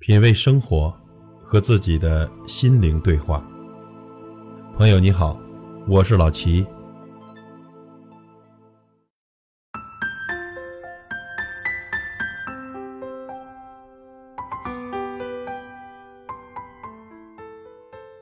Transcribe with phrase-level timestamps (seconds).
[0.00, 0.90] 品味生活，
[1.42, 3.46] 和自己的心灵对话。
[4.74, 5.38] 朋友你好，
[5.86, 6.66] 我是老齐。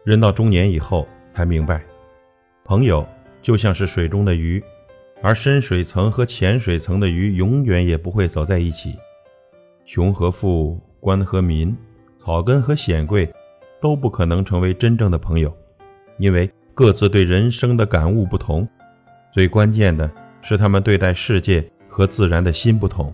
[0.05, 1.81] 人到中年以后才明白，
[2.65, 3.07] 朋友
[3.41, 4.61] 就像是水中的鱼，
[5.23, 8.99] 而深水层和浅水层的鱼永远也不会走在一起。
[9.87, 10.77] 穷和富。
[11.01, 11.77] 官和民，
[12.19, 13.33] 草根和显贵，
[13.81, 15.57] 都不可能成为真正的朋友，
[16.19, 18.69] 因为各自对人生的感悟不同。
[19.33, 20.11] 最关键的
[20.43, 23.13] 是，他们对待世界和自然的心不同。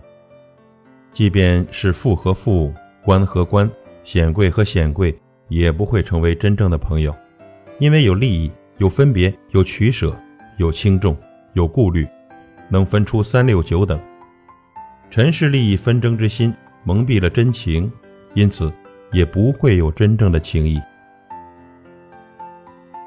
[1.13, 3.69] 即便是富和富，官和官，
[4.03, 7.15] 显贵和显贵，也不会成为真正的朋友，
[7.79, 10.15] 因为有利益，有分别，有取舍，
[10.57, 11.15] 有轻重，
[11.53, 12.07] 有顾虑，
[12.69, 13.99] 能分出三六九等。
[15.09, 16.53] 尘世利益纷争之心。
[16.85, 17.91] 蒙蔽了真情，
[18.35, 18.71] 因此
[19.11, 20.79] 也不会有真正的情谊。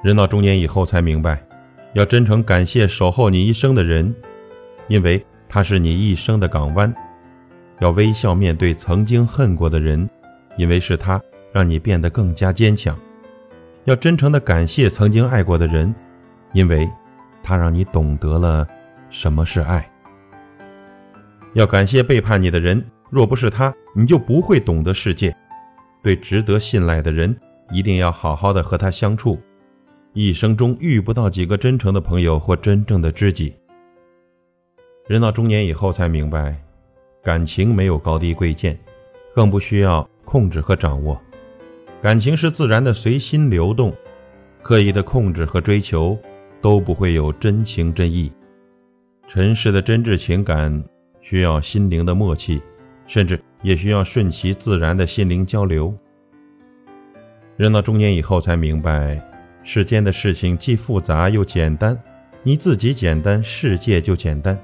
[0.02, 1.40] 人到中年以后才明白，
[1.92, 4.14] 要真诚感谢守候你一生的人，
[4.88, 6.92] 因为他是你一生的港湾；
[7.78, 10.10] 要微笑面对曾经恨过的人，
[10.56, 11.20] 因为是他
[11.52, 12.94] 让你变得更加坚强；
[13.84, 15.94] 要真诚的感谢曾经爱过的人，
[16.52, 16.88] 因为
[17.44, 18.66] 他让你懂得了
[19.08, 19.82] 什么是爱；
[21.54, 22.84] 要感谢背叛你的人。
[23.10, 25.34] 若不是他，你就不会懂得世界。
[26.02, 27.36] 对值得信赖的人，
[27.72, 29.38] 一定要好好的和他相处。
[30.12, 33.54] 一生中遇不到几个真诚的朋友或真正的知己。
[35.06, 36.56] 人到中年以后才明白，
[37.22, 38.78] 感情没有高低贵贱，
[39.34, 41.20] 更不需要控制和掌握。
[42.02, 43.92] 感情是自然的随心流动，
[44.62, 46.16] 刻意的控制和追求
[46.60, 48.32] 都不会有真情真意。
[49.26, 50.84] 尘世的真挚情感
[51.20, 52.62] 需要心灵的默契。
[53.08, 55.92] 甚至也需要顺其自然的心灵交流。
[57.56, 59.20] 人到中年以后才明白，
[59.64, 62.00] 世间的事情既复杂又简单，
[62.44, 64.56] 你自己简单，世界就简单。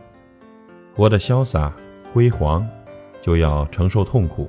[0.95, 1.75] 活得潇洒
[2.13, 2.65] 辉煌，
[3.21, 4.49] 就要承受痛苦。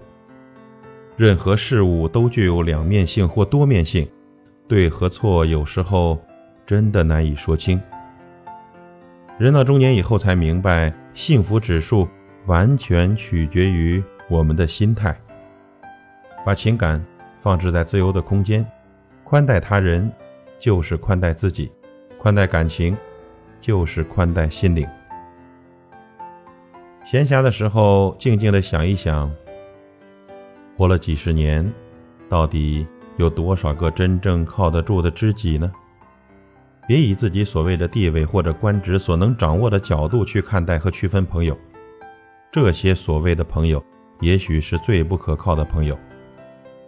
[1.18, 4.08] 任何事物都具有两面性或多面性，
[4.68, 6.22] 对和错有时候
[6.68, 7.82] 真的难以说清。
[9.40, 12.08] 人到中年以后才明白，幸福指数。
[12.46, 15.16] 完全取决于我们的心态。
[16.46, 17.04] 把情感
[17.40, 18.66] 放置在自由的空间，
[19.24, 20.12] 宽待他人
[20.60, 21.72] 就是宽待自己，
[22.20, 22.96] 宽待感情
[23.60, 24.88] 就是宽待心灵。
[27.04, 29.32] 闲暇的时候，静静的想一想，
[30.78, 31.72] 活了几十年，
[32.30, 32.86] 到底
[33.18, 35.72] 有多少个真正靠得住的知己呢？
[36.88, 41.58] 别以自己所谓的地位或者官职所能掌握的角度去看待和区分朋友。
[42.56, 43.84] 这些所谓的朋友，
[44.22, 46.00] 也许是最不可靠的朋友。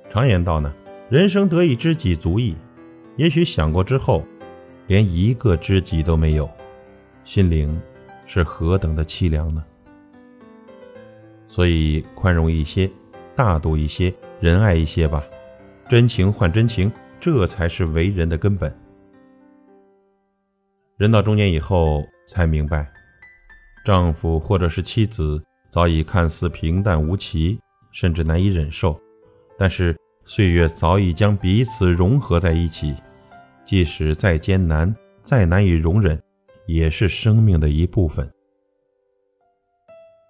[0.09, 0.73] 常言道呢，
[1.09, 2.55] 人生得一知己足矣。
[3.17, 4.23] 也许想过之后，
[4.88, 6.50] 连一个知己都没有，
[7.25, 7.77] 心灵
[8.25, 9.61] 是何等的凄凉呢？
[11.50, 12.89] 所以，宽容一些，
[13.35, 15.22] 大度一些，仁爱一些吧。
[15.89, 16.89] 真情换真情，
[17.19, 18.73] 这才是为人的根本。
[20.95, 22.89] 人到中年以后，才明白，
[23.83, 25.44] 丈夫或者是妻子。
[25.69, 27.59] 早已看似平淡无奇，
[27.91, 29.00] 甚至难以忍受，
[29.57, 29.95] 但是
[30.25, 32.95] 岁月早已将彼此融合在一起。
[33.66, 36.17] 即使再艰难、再难以容忍，
[36.67, 38.31] 也是生命的一部分。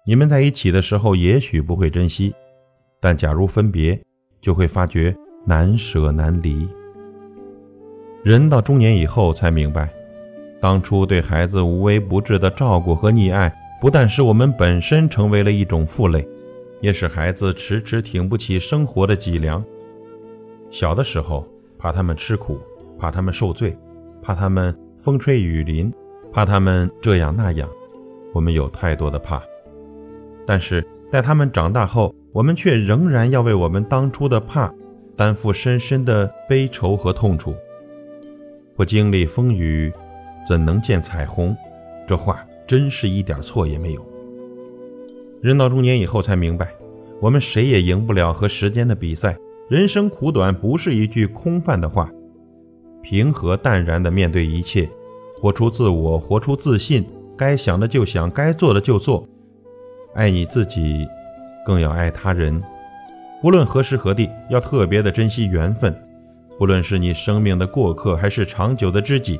[0.04, 2.34] 你们在一起的时候，也许不会珍惜，
[3.00, 4.00] 但假如分别，
[4.40, 5.14] 就会发觉
[5.46, 6.68] 难舍难离。
[8.24, 9.88] 人到中年以后，才明白，
[10.60, 13.54] 当初对孩子无微不至的照顾和溺爱。
[13.80, 16.26] 不但使我们本身成为了一种负累，
[16.80, 19.64] 也使孩子迟迟挺不起生活的脊梁。
[20.70, 21.46] 小的时候，
[21.78, 22.58] 怕他们吃苦，
[22.98, 23.76] 怕他们受罪，
[24.20, 25.92] 怕他们风吹雨淋，
[26.32, 27.68] 怕他们这样那样，
[28.34, 29.40] 我们有太多的怕。
[30.44, 34.74] 但是在他们长大后，我们却仍然要为我们当初的怕
[35.16, 37.54] 担负深深的悲愁和痛楚。
[38.74, 39.92] 不经历风雨，
[40.46, 41.56] 怎能见彩虹？
[42.06, 42.44] 这话。
[42.68, 44.06] 真是一点错也没有。
[45.40, 46.72] 人到中年以后才明白，
[47.20, 49.36] 我们谁也赢不了和时间的比赛。
[49.68, 52.10] 人生苦短，不是一句空泛的话。
[53.02, 54.88] 平和淡然地面对一切，
[55.40, 57.04] 活出自我，活出自信。
[57.36, 59.26] 该想的就想，该做的就做。
[60.14, 61.06] 爱你自己，
[61.64, 62.60] 更要爱他人。
[63.42, 65.94] 无论何时何地，要特别的珍惜缘分。
[66.58, 69.38] 不论是你生命的过客，还是长久的知己，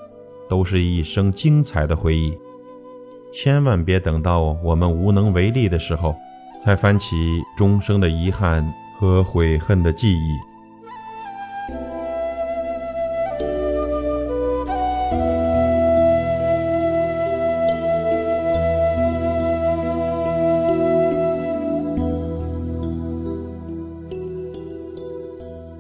[0.48, 2.32] 都是一生精彩的回忆。
[3.32, 6.14] 千万别等到我们无能为力的时候，
[6.62, 8.66] 才翻起终生的遗憾
[8.98, 10.36] 和悔恨的记忆。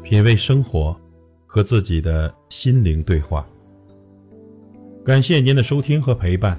[0.04, 0.96] 品味生活，
[1.46, 3.46] 和自己的心灵对话。
[5.04, 6.58] 感谢您的收听和陪伴。